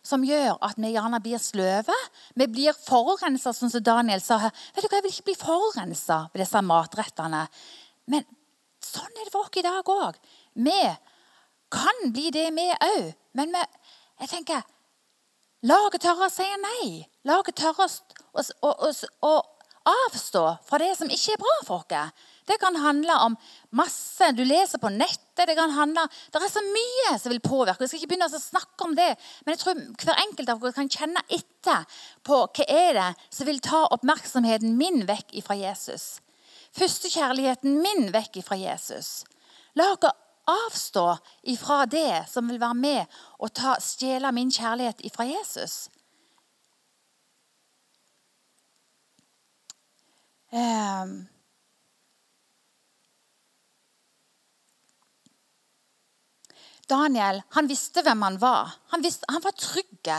[0.06, 1.96] som gjør at vi gjerne blir sløve.
[2.40, 4.66] Vi blir forurensa, sånn som Daniel sa her.
[4.76, 7.46] Vet du hva, Jeg vil ikke bli forurensa ved disse matrettene.
[8.10, 8.26] Men
[8.84, 10.20] sånn er det for oss i dag òg.
[10.56, 10.82] Vi
[11.70, 13.14] kan bli det, vi òg.
[13.38, 13.64] Men vi,
[14.24, 14.68] jeg tenker
[15.68, 17.04] Laget tørre å si nei.
[17.28, 18.92] Laget tørre å, å, å,
[19.28, 19.34] å
[20.08, 22.24] avstå fra det som ikke er bra for oss.
[22.50, 23.36] Det kan handle om
[23.78, 25.46] masse du leser på nettet.
[25.48, 27.86] Det kan handle, det er så mye som vil påvirke.
[27.86, 29.12] Jeg skal ikke begynne å snakke om det,
[29.46, 33.48] men jeg tror hver enkelt av dere kan kjenne etter på hva er det som
[33.48, 36.10] vil ta oppmerksomheten min vekk ifra Jesus.
[36.76, 39.24] Førstekjærligheten min vekk ifra Jesus.
[39.78, 40.16] La dere
[40.50, 41.06] avstå
[41.54, 45.86] ifra det som vil være med og ta, stjele min kjærlighet ifra Jesus.
[50.50, 51.30] Um,
[56.90, 58.76] Daniel han visste hvem han var.
[58.94, 60.12] Han, visste, han var trygg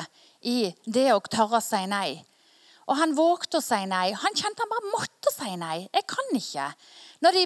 [0.47, 2.21] i det å tørre å si nei.
[2.91, 4.11] Og han vågte å si nei.
[4.19, 5.85] Han kjente han bare måtte si nei.
[5.95, 6.67] Jeg kan ikke.
[7.23, 7.45] Når, de,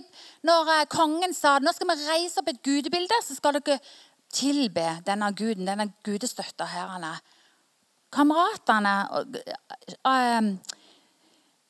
[0.48, 3.80] når eh, kongen sa nå skal vi reise opp et gudebilde, så skal dere
[4.34, 7.12] tilbe denne guden, denne gudestøtta herrene.
[8.14, 8.94] Kameratene
[10.06, 10.54] uh,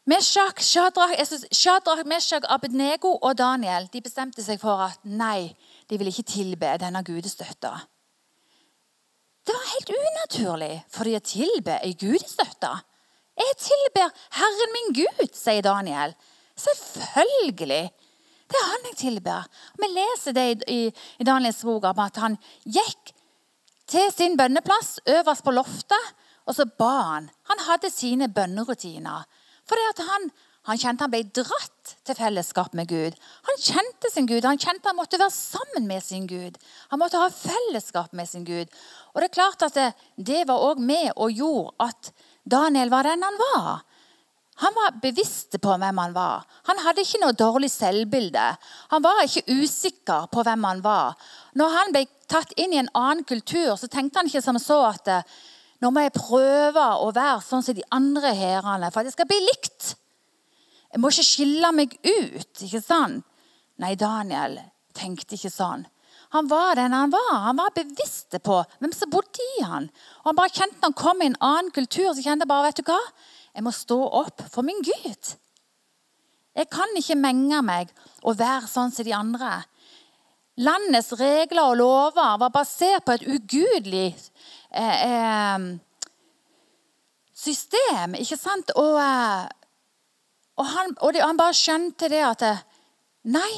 [0.06, 1.16] Meshach, Shadrach,
[1.50, 5.54] Shadrach, Meshach, Abednego og Daniel de bestemte seg for at nei,
[5.90, 7.72] de ville ikke tilbe denne gudestøtta.
[9.44, 12.70] Det var helt unaturlig for de å tilbe ei gudestøtte.
[13.34, 16.14] Jeg tilber Herren min Gud, sier Daniel.
[16.56, 17.82] Selvfølgelig.
[18.48, 19.48] Det er han jeg tilber.
[19.80, 20.80] Vi leser det i,
[21.18, 23.12] i Daniels bok om at han gikk
[23.90, 26.12] til sin bønneplass øverst på loftet,
[26.44, 27.28] og så ba han.
[27.50, 29.24] Han hadde sine bønnerutiner.
[29.64, 30.28] For det at han
[30.64, 33.16] han kjente han ble dratt til fellesskap med Gud.
[33.48, 36.56] Han kjente sin Gud, han kjente han måtte være sammen med sin Gud.
[36.92, 38.70] Han måtte ha fellesskap med sin Gud.
[39.12, 43.04] Og Det er klart at det, det var òg med og gjorde at Daniel var
[43.04, 43.84] den han var.
[44.62, 46.44] Han var bevisst på hvem han var.
[46.70, 48.44] Han hadde ikke noe dårlig selvbilde.
[48.92, 51.18] Han var ikke usikker på hvem han var.
[51.58, 54.78] Når han ble tatt inn i en annen kultur, så tenkte han ikke som så
[54.92, 55.10] at
[55.82, 59.28] nå må jeg prøve å være sånn som de andre hærene for at jeg skal
[59.28, 59.96] bli likt.
[60.94, 62.62] Jeg må ikke skille meg ut.
[62.62, 63.26] ikke sant?
[63.82, 64.60] Nei, Daniel
[64.94, 65.82] tenkte ikke sånn.
[66.34, 67.32] Han var den han var.
[67.48, 69.88] Han var bevisst på hvem som bodde i han.
[70.22, 72.68] Og han bare kjente Når han kom i en annen kultur, så kjente han bare
[72.68, 73.00] vet du hva?
[73.54, 75.34] Jeg må stå opp for min Gud.
[76.54, 77.90] Jeg kan ikke menge meg
[78.22, 79.64] og være sånn som de andre.
[80.62, 84.12] Landets regler og lover var basert på et ugudelig
[84.70, 85.66] eh, eh,
[87.34, 88.14] system.
[88.14, 88.70] ikke sant?
[88.78, 89.50] Og eh,
[90.60, 92.44] og han, og han bare skjønte det at
[93.24, 93.52] Nei,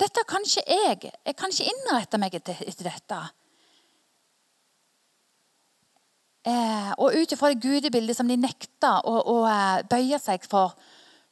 [0.00, 1.10] dette kan ikke jeg.
[1.12, 3.18] Jeg kan ikke innrette meg etter, etter dette.
[6.46, 10.76] Eh, og ut ifra det gudebildet som de nekta å, å eh, bøye seg for,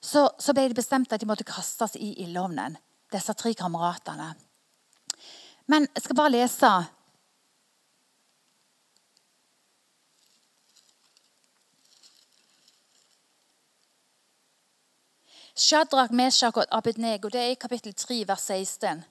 [0.03, 2.75] så, så, ble det bestemt at de måtte kastes i ildovnen,
[3.15, 4.33] disse tre kameratene.
[5.71, 6.73] Men jeg skal bare lese
[15.55, 19.05] Shadrach, Meshach og Abednego, det er i kapittel 3, vers 16,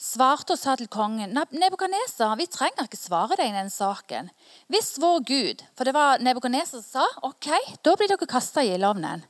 [0.00, 4.30] svarte og sa til kongen Nebukadneser, vi trenger ikke svare deg i den saken.
[4.72, 7.50] Hvis vår Gud For det var Nebukadneser som sa ok,
[7.84, 9.26] da blir dere kasta i ildovnen.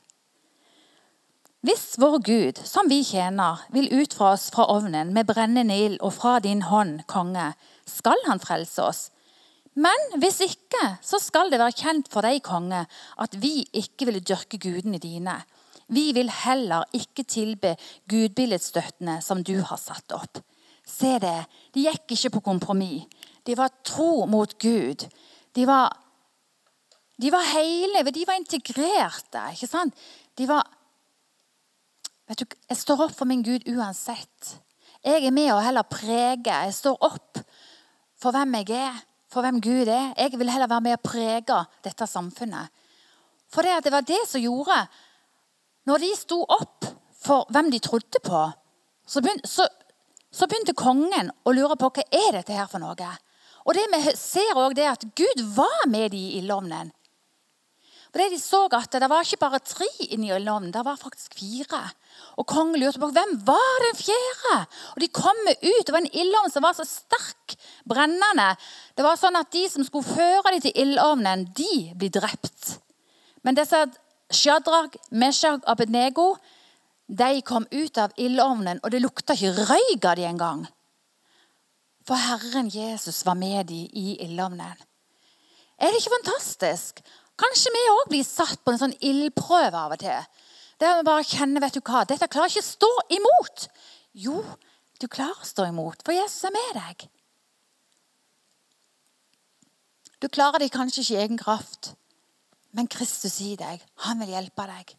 [1.67, 5.99] Hvis vår Gud, som vi tjener, vil ut fra oss fra ovnen med brennende ild
[5.99, 7.51] og fra din hånd, konge,
[7.91, 9.09] skal han frelse oss.
[9.75, 12.87] Men hvis ikke, så skal det være kjent for deg, konge,
[13.19, 15.41] at vi ikke ville dyrke gudene dine.
[15.91, 17.75] Vi vil heller ikke tilbe
[18.11, 20.39] gudbilledstøttene som du har satt opp.
[20.87, 21.39] Se det,
[21.75, 23.07] de gikk ikke på kompromiss.
[23.47, 25.07] De var tro mot Gud.
[25.57, 25.91] De var,
[27.19, 29.43] de var hele, de var integrerte.
[29.55, 29.95] ikke sant?
[30.39, 30.67] De var
[32.31, 34.53] Vet du, Jeg står opp for min Gud uansett.
[35.03, 36.47] Jeg er med og heller prege.
[36.47, 37.41] Jeg står opp
[38.21, 40.13] for hvem jeg er, for hvem Gud er.
[40.15, 42.71] Jeg vil heller være med og prege dette samfunnet.
[43.51, 44.79] For det, det var det som gjorde
[45.89, 46.89] når de sto opp
[47.21, 48.45] for hvem de trodde på,
[49.07, 49.67] så begynte, så,
[50.33, 53.11] så begynte kongen å lure på hva er dette her for noe.
[53.67, 56.93] Og det Vi ser òg at Gud var med de i ildovnen.
[58.11, 61.83] Det De så at det var ikke bare tre inni ildovnen, det var faktisk fire.
[62.39, 64.57] Og Kongen lurte på hvem var den fjerde.
[64.97, 65.87] Og De kom ut.
[65.87, 67.55] Det var en ildovn som var så sterk,
[67.87, 68.57] brennende.
[68.97, 72.81] Det var sånn at De som skulle føre dem til ildovnen, de blir drept.
[73.47, 73.87] Men disse
[74.31, 76.37] Shadrach, Meshach Abednego
[77.11, 80.63] de kom ut av ildovnen, og det lukta ikke røyk av dem engang.
[82.07, 84.79] For Herren Jesus var med dem i ildovnen.
[85.81, 87.03] Er det ikke fantastisk?
[87.41, 90.27] Kanskje vi òg blir satt på en sånn ildprøve av og til.
[90.81, 93.67] Der vi bare kjenner vet du hva, dette klarer ikke å stå imot.
[94.17, 94.43] Jo,
[95.01, 97.07] du klarer å stå imot, for Jesus er med deg.
[100.21, 101.95] Du klarer det kanskje ikke i egen kraft,
[102.77, 104.95] men Kristus i deg, han vil hjelpe deg.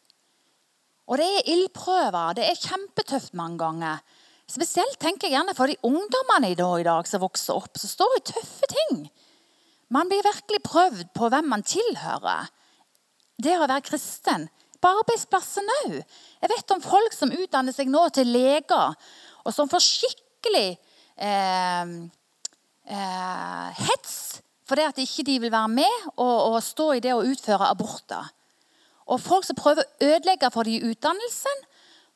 [1.12, 2.36] Og det er ildprøver.
[2.38, 4.04] Det er kjempetøft mange ganger.
[4.52, 8.24] Spesielt tenker jeg gjerne for de ungdommene i dag, som vokser opp, som står i
[8.32, 9.06] tøffe ting.
[9.92, 12.52] Man blir virkelig prøvd på hvem man tilhører.
[13.42, 14.48] Det å være kristen.
[14.82, 15.98] På arbeidsplassen òg.
[16.42, 18.96] Jeg vet om folk som utdanner seg nå til leger,
[19.46, 20.70] og som får skikkelig
[21.22, 21.92] eh,
[22.90, 24.16] eh, hets
[24.72, 28.30] fordi at ikke de vil være med og, og stå i det å utføre aborter.
[29.12, 31.68] Og folk som prøver å ødelegge for dem i utdannelsen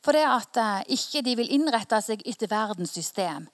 [0.06, 3.48] fordi at uh, ikke de vil innrette seg etter verdens system.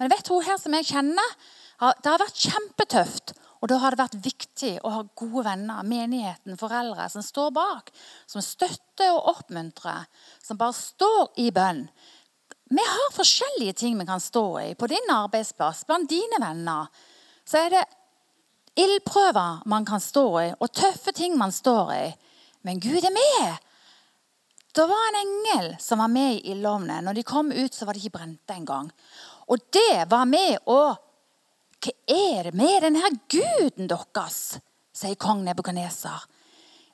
[0.00, 1.36] Men vet hun her som jeg kjenner,
[1.78, 6.58] det har vært kjempetøft Og da har det vært viktig å ha gode venner, menigheten,
[6.60, 7.88] foreldre som står bak.
[8.28, 10.04] Som støtter og oppmuntrer.
[10.44, 11.86] Som bare står i bønn.
[12.68, 14.68] Vi har forskjellige ting vi kan stå i.
[14.76, 16.92] På din arbeidsplass, blant dine venner.
[17.48, 17.84] Så er det
[18.76, 22.08] ildprøver man kan stå i, og tøffe ting man står i.
[22.64, 23.56] Men Gud er med.
[24.74, 27.04] Det var en engel som var med i ildovnen.
[27.04, 28.90] Når de kom ut, så var de ikke brente engang.
[29.46, 30.96] Og det var med å
[31.84, 34.56] Hva er det med denne guden deres?
[34.94, 36.22] sier kong Nebukadneser.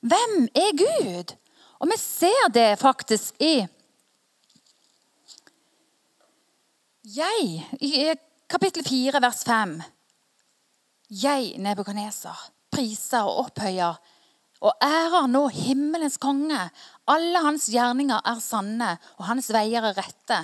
[0.00, 1.34] Hvem er Gud?
[1.78, 3.60] Og vi ser det faktisk i
[7.10, 7.46] Jeg,
[7.80, 7.92] i
[8.50, 9.78] kapittel 4, vers 5.
[11.10, 12.38] Jeg, Nebukaneser,
[12.70, 13.98] priser og opphøyer
[14.60, 16.58] og ærer nå himmelens konge.
[17.08, 20.42] Alle hans gjerninger er sanne, og hans veier er rette.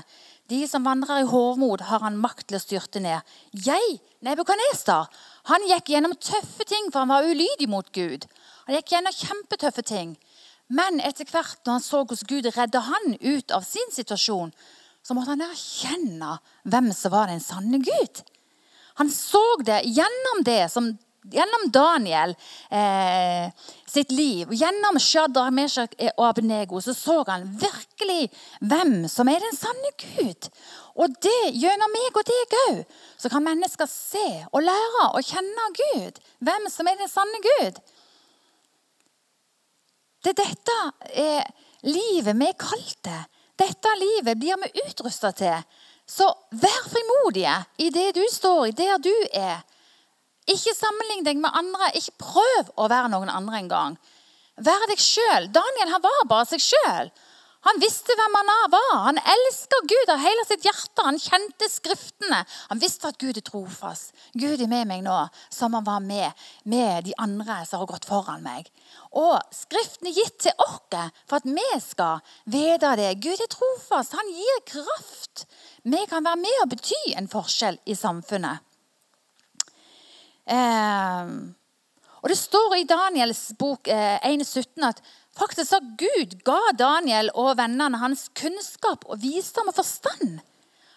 [0.51, 3.21] De som vandrer i hovmod, har han makt til å styrte ned.
[3.53, 5.11] Jeg, Nebukaneser,
[5.51, 8.25] han gikk gjennom tøffe ting, for han var ulydig mot Gud.
[8.67, 10.17] Han gikk gjennom kjempetøffe ting.
[10.67, 14.55] Men etter hvert når han så hvordan Gud redda han ut av sin situasjon,
[15.07, 18.25] så måtte han erkjenne hvem som var den sanne Gud.
[19.01, 20.95] Han så det gjennom det som
[21.33, 22.35] gjennom Daniel
[22.71, 23.51] eh,
[23.87, 28.29] sitt liv, gjennom Shadrach, Meshach og Abnego, så så han virkelig
[28.61, 30.49] hvem som er den sanne Gud.
[30.97, 32.83] Og det gjennom meg og deg òg,
[33.19, 36.21] så kan mennesker se og lære og kjenne Gud.
[36.47, 37.81] Hvem som er den sanne Gud.
[40.25, 40.79] Det er dette
[41.15, 41.43] er
[41.87, 43.27] livet vi er kalt til.
[43.57, 45.61] Dette livet blir vi utrusta til.
[46.07, 49.65] Så vær frimodige i det du står i, der du er.
[50.47, 51.91] Ikke sammenlign deg med andre.
[51.99, 53.97] Ikke prøv å være noen andre engang.
[54.57, 55.51] Vær deg sjøl.
[55.53, 57.11] Daniel han var bare seg sjøl.
[57.67, 58.93] Han visste hvem han var.
[59.09, 61.03] Han elska Gud av hele sitt hjerte.
[61.03, 62.45] Han kjente Skriftene.
[62.71, 64.15] Han visste at Gud er trofast.
[64.39, 65.17] Gud er med meg nå,
[65.51, 68.71] som han var med med de andre som har gått foran meg.
[69.19, 70.75] Og Skriften er gitt til oss
[71.27, 73.11] for at vi skal vite det.
[73.25, 74.15] Gud er trofast.
[74.15, 75.49] Han gir kraft.
[75.87, 78.59] Vi kan være med og bety en forskjell i samfunnet.
[80.51, 81.29] Eh,
[82.23, 84.99] og Det står i Daniels bok eh, 1,17 at
[85.39, 90.41] faktisk så Gud ga Daniel og vennene hans kunnskap og visdom og forstand.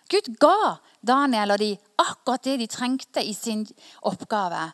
[0.09, 3.67] Gud ga Daniel og de akkurat det de trengte i sin
[4.01, 4.71] oppgave.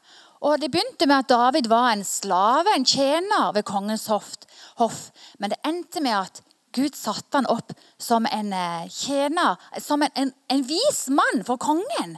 [0.47, 5.11] Og Det begynte med at David var en slave, en tjener ved kongens hoff.
[5.39, 6.43] Men det endte med at
[6.75, 11.61] Gud satte han opp som en eh, tjener, som en, en, en vis mann for
[11.61, 12.17] kongen.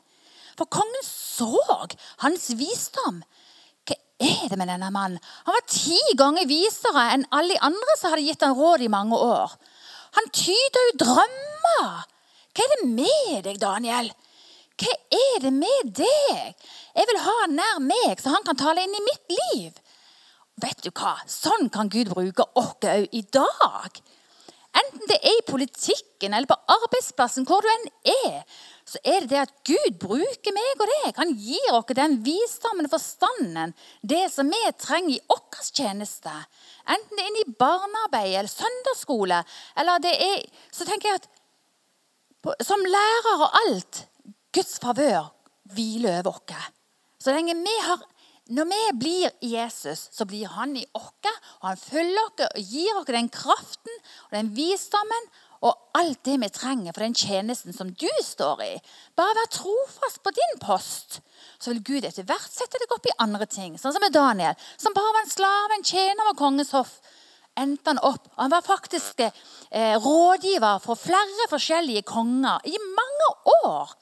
[0.58, 1.52] For kongen så
[2.24, 3.22] hans visdom.
[3.88, 5.22] Hva er det med denne mannen?
[5.46, 8.91] Han var ti ganger visere enn alle de andre som hadde gitt han råd i
[8.91, 9.54] mange år.
[10.17, 12.08] Han tyder jo drømmer.
[12.58, 14.10] Hva er det med deg, Daniel?
[14.78, 16.70] Hva er det med deg?
[16.98, 19.78] Jeg vil ha han nær meg, så han kan tale inn i mitt liv.
[20.58, 21.20] Vet du hva?
[21.30, 24.02] Sånn kan Gud bruke oss òg i dag.
[24.78, 28.42] Enten det er i politikken eller på arbeidsplassen, hvor du enn er,
[28.88, 31.18] så er det det at Gud bruker meg og deg.
[31.18, 36.34] Han gir oss den visdommen og forstanden, det som vi trenger i vår tjeneste.
[36.88, 39.42] Enten det er inne i barnearbeid eller søndagsskole.
[39.76, 41.30] eller det er, Så tenker jeg at
[42.63, 44.06] som lærer og alt
[44.56, 45.34] Guds favør
[45.74, 46.72] hviler over oss.
[47.20, 48.04] Så lenge vi har
[48.54, 51.12] når vi blir Jesus, så blir han i oss,
[51.60, 55.30] og han følger oss og gir oss den kraften og den visdommen
[55.66, 58.74] og alt det vi trenger for den tjenesten som du står i.
[59.18, 61.20] Bare vær trofast på din post,
[61.58, 63.78] så vil Gud etter hvert sette deg opp i andre ting.
[63.82, 67.00] Sånn som med Daniel, som bare var en slave, en tjener ved kongens hoff.
[67.58, 68.30] Endte han opp.
[68.38, 73.32] Han var faktisk eh, rådgiver for flere forskjellige konger i mange
[73.66, 73.96] år.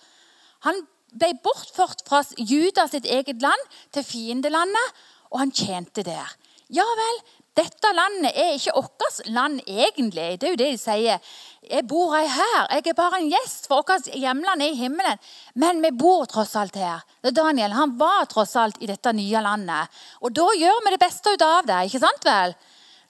[0.68, 0.84] Han
[1.16, 5.02] ble bortført fra Judas sitt eget land til fiendelandet,
[5.32, 6.36] og han tjente der.
[6.74, 7.20] Ja vel,
[7.56, 10.40] dette landet er ikke vårt land egentlig.
[10.40, 11.36] Det er jo det de sier.
[11.66, 15.22] Jeg bor her, jeg er bare en gjest, for vårt hjemland er i himmelen.
[15.56, 17.06] Men vi bor tross alt her.
[17.24, 19.94] Daniel han var tross alt i dette nye landet.
[20.22, 21.86] Og da gjør vi det beste ut av det.
[21.88, 22.58] ikke sant vel?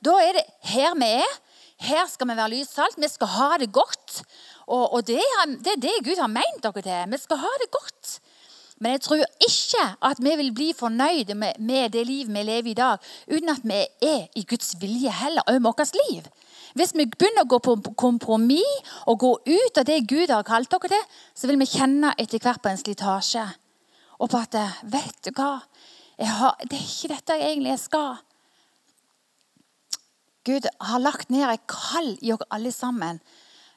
[0.06, 1.40] Da er det her vi er.
[1.82, 3.02] Her skal vi være lyssalt.
[3.02, 4.22] Vi skal ha det godt.
[4.68, 5.22] Og, og det,
[5.62, 7.12] det, er det Gud har meint dere til.
[7.12, 8.20] Vi skal ha det godt.
[8.80, 12.72] Men jeg tror ikke at vi vil bli fornøyde med, med, det livet vi lever
[12.72, 12.98] i dag,
[13.32, 16.28] uten at vi er i Guds vilje heller, òg med vårt liv.
[16.76, 20.72] Hvis vi begynner å gå på kompromiss og gå ut av det Gud har kalt
[20.74, 23.46] dere til, så vil vi kjenne etter hvert på en slitasje.
[24.20, 25.62] Og på at Vet du hva?
[26.20, 28.20] Har, det er ikke dette jeg egentlig skal.
[30.46, 33.24] Gud har lagt ned et kall i oss alle sammen.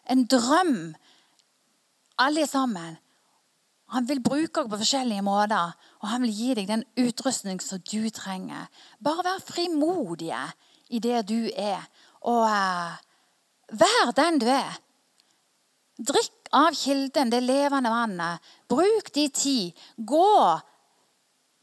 [0.09, 0.95] En drøm.
[2.19, 2.97] Alle sammen
[3.89, 5.71] Han vil bruke deg på forskjellige måter,
[6.03, 8.67] og han vil gi deg den utrustning som du trenger.
[9.01, 10.43] Bare vær frimodige
[10.93, 11.87] i det du er,
[12.21, 12.99] og uh,
[13.73, 14.77] vær den du er.
[15.99, 18.45] Drikk av kilden, det levende vannet.
[18.69, 19.73] Bruk din tid.
[19.97, 20.61] Gå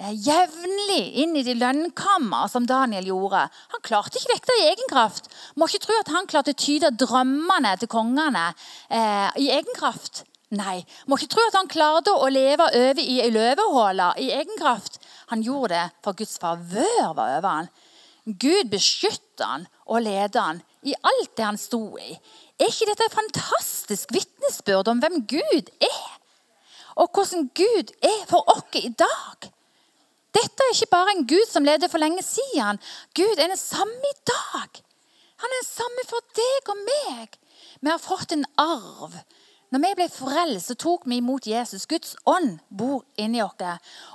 [0.04, 3.46] jevnlig inn i de lønnkammer, som Daniel gjorde.
[3.72, 5.30] Han klarte ikke dette i egen kraft.
[5.56, 8.50] Må ikke tro at han klarte å tyde drømmene til kongene
[8.89, 10.26] eh, i egen kraft.
[10.56, 10.84] Nei.
[11.08, 15.00] Må ikke tro at han klarte å leve over i ei løvehule i egen kraft.
[15.32, 17.72] Han gjorde det for Guds favør var over han.
[18.26, 22.14] Gud beskytter han og ledet han i alt det han sto i.
[22.60, 26.06] Er ikke dette et fantastisk vitnesbyrd om hvem Gud er?
[26.96, 29.50] Og hvordan Gud er for oss i dag?
[30.36, 32.82] Dette er ikke bare en Gud som levde for lenge siden.
[33.16, 34.84] Gud er den samme i dag.
[35.44, 37.40] Han er den samme for deg og meg.
[37.82, 39.16] Vi har fått en arv
[39.74, 41.88] når vi ble frelst, så tok vi imot Jesus.
[41.90, 43.60] Guds ånd bor inni oss.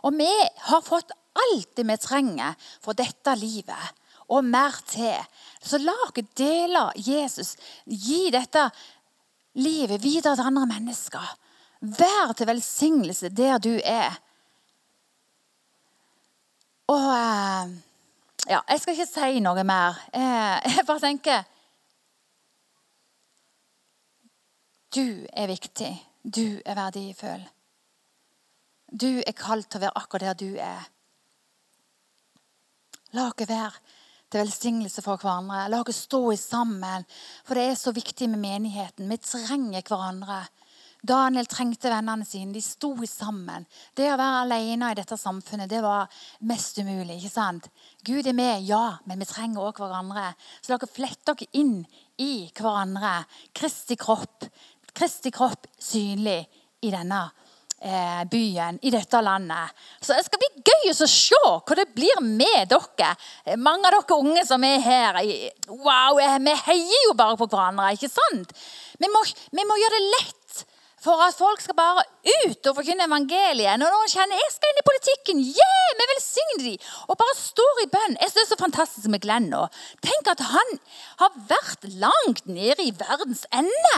[0.06, 0.30] Og vi
[0.70, 3.98] har fått alt det vi trenger for dette livet,
[4.30, 5.18] og mer til.
[5.60, 7.56] Så la oss dele Jesus.
[7.84, 8.68] Gi dette
[9.60, 11.28] livet videre til andre mennesker.
[11.80, 14.16] Vær til velsignelse der du er.
[16.90, 17.72] Og eh,
[18.50, 19.98] ja, Jeg skal ikke si noe mer.
[20.12, 21.46] Eh, jeg bare tenker
[24.90, 25.92] Du er viktig.
[26.22, 27.44] Du er verdifull.
[28.90, 30.88] Du er kalt til å være akkurat der du er.
[33.14, 33.70] La oss være
[34.30, 35.68] til velsignelse for hverandre.
[35.70, 37.06] La oss stå sammen.
[37.46, 39.06] For det er så viktig med menigheten.
[39.10, 40.42] Vi trenger hverandre.
[41.02, 42.52] Daniel trengte vennene sine.
[42.52, 43.64] De sto sammen.
[43.96, 46.10] Det å være alene i dette samfunnet det var
[46.48, 47.16] mest umulig.
[47.18, 47.70] ikke sant?
[48.04, 50.34] Gud er med, ja, men vi trenger også hverandre.
[50.60, 51.84] Så dere fletter dere inn
[52.20, 53.24] i hverandre.
[53.56, 54.44] Kristi kropp.
[54.92, 56.42] Kristi kropp synlig
[56.84, 57.20] i denne
[57.80, 59.76] eh, byen, i dette landet.
[60.00, 63.14] Så det skal bli gøy å se hva det blir med dere.
[63.56, 65.20] Mange av dere unge som er her,
[65.70, 67.92] wow, eh, vi heier jo bare på hverandre.
[67.96, 68.52] ikke sant?
[69.00, 69.24] Vi må,
[69.56, 70.66] vi må gjøre det lett
[71.00, 72.04] for at folk skal bare
[72.44, 73.80] ut og forkynne evangeliet.
[73.80, 76.74] Når noen kjenner jeg skal inn i politikken, yeah, vi velsigner de,
[77.08, 78.18] og bare står i bønn.
[78.20, 79.62] Jeg synes Det er så fantastisk med Glenn nå.
[80.04, 80.76] Tenk at han
[81.22, 83.96] har vært langt nede i verdens ende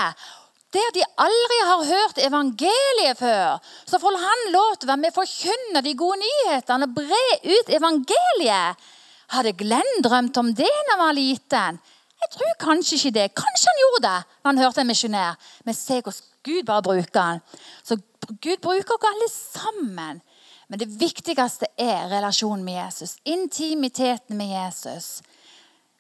[0.73, 5.13] der de aldri har hørt evangeliet før, så får han lov til å være med
[5.13, 8.87] og forkynne de gode nyhetene og bre ut evangeliet.
[9.33, 11.81] Hadde Glenn drømt om det da han var liten?
[12.23, 13.29] Jeg tror kanskje ikke det.
[13.37, 15.39] Kanskje han gjorde det når han hørte en misjonær.
[15.67, 17.41] Men se hvordan Gud bare bruker han.
[17.83, 17.97] Så
[18.41, 20.21] Gud bruker oss alle sammen.
[20.69, 23.17] Men det viktigste er relasjonen med Jesus.
[23.25, 25.21] Intimiteten med Jesus.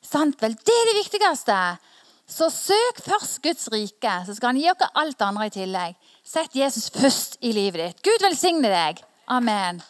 [0.03, 0.55] Sant vel?
[0.57, 1.59] Det er det viktigste.
[2.32, 5.97] Så søk først Guds rike, så skal han gi dere alt andre i tillegg.
[6.24, 8.03] Sett Jesus først i livet ditt.
[8.07, 9.03] Gud velsigne deg.
[9.28, 9.82] Amen.